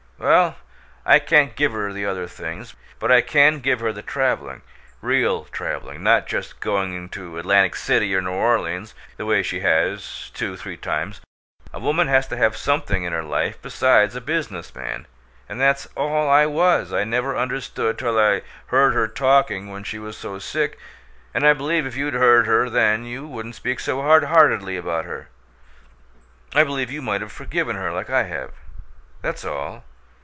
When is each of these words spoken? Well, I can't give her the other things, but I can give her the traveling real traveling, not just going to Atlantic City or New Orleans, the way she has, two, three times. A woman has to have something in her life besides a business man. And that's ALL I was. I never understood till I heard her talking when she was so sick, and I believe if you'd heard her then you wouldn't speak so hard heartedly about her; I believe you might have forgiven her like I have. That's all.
Well, 0.23 0.57
I 1.03 1.17
can't 1.17 1.55
give 1.55 1.71
her 1.71 1.91
the 1.91 2.05
other 2.05 2.27
things, 2.27 2.75
but 2.99 3.11
I 3.11 3.21
can 3.21 3.57
give 3.59 3.79
her 3.79 3.91
the 3.91 4.03
traveling 4.03 4.61
real 5.01 5.45
traveling, 5.45 6.03
not 6.03 6.27
just 6.27 6.59
going 6.59 7.09
to 7.09 7.39
Atlantic 7.39 7.75
City 7.75 8.15
or 8.15 8.21
New 8.21 8.29
Orleans, 8.29 8.93
the 9.17 9.25
way 9.25 9.41
she 9.41 9.61
has, 9.61 10.29
two, 10.35 10.55
three 10.57 10.77
times. 10.77 11.21
A 11.73 11.79
woman 11.79 12.07
has 12.07 12.27
to 12.27 12.37
have 12.37 12.55
something 12.55 13.03
in 13.03 13.13
her 13.13 13.23
life 13.23 13.59
besides 13.63 14.15
a 14.15 14.21
business 14.21 14.75
man. 14.75 15.07
And 15.49 15.59
that's 15.59 15.87
ALL 15.97 16.29
I 16.29 16.45
was. 16.45 16.93
I 16.93 17.03
never 17.03 17.35
understood 17.35 17.97
till 17.97 18.19
I 18.19 18.43
heard 18.67 18.93
her 18.93 19.07
talking 19.07 19.71
when 19.71 19.83
she 19.83 19.97
was 19.97 20.15
so 20.19 20.37
sick, 20.37 20.77
and 21.33 21.43
I 21.47 21.53
believe 21.53 21.87
if 21.87 21.95
you'd 21.97 22.13
heard 22.13 22.45
her 22.45 22.69
then 22.69 23.05
you 23.05 23.25
wouldn't 23.27 23.55
speak 23.55 23.79
so 23.79 24.03
hard 24.03 24.25
heartedly 24.25 24.77
about 24.77 25.05
her; 25.05 25.29
I 26.53 26.63
believe 26.63 26.91
you 26.91 27.01
might 27.01 27.21
have 27.21 27.31
forgiven 27.31 27.75
her 27.75 27.91
like 27.91 28.11
I 28.11 28.25
have. 28.25 28.51
That's 29.23 29.43
all. 29.43 29.83